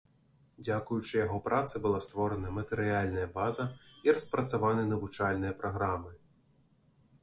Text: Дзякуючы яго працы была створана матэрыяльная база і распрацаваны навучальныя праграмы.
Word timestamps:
Дзякуючы 0.67 1.11
яго 1.25 1.37
працы 1.49 1.75
была 1.83 1.99
створана 2.07 2.55
матэрыяльная 2.57 3.29
база 3.39 3.69
і 4.09 4.19
распрацаваны 4.19 4.91
навучальныя 4.93 5.53
праграмы. 5.65 6.21